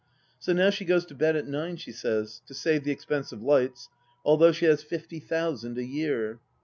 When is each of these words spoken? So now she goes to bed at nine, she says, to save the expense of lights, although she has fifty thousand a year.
So 0.39 0.51
now 0.51 0.71
she 0.71 0.83
goes 0.83 1.05
to 1.05 1.13
bed 1.13 1.35
at 1.35 1.47
nine, 1.47 1.77
she 1.77 1.91
says, 1.91 2.41
to 2.47 2.55
save 2.55 2.83
the 2.83 2.89
expense 2.91 3.31
of 3.31 3.43
lights, 3.43 3.87
although 4.25 4.51
she 4.51 4.65
has 4.65 4.81
fifty 4.81 5.19
thousand 5.19 5.77
a 5.77 5.85
year. 5.85 6.39